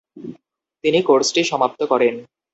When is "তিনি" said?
0.83-0.99